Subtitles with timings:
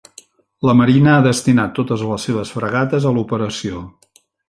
[0.69, 3.89] La marina ha destinat totes les seves fragates a l'operació.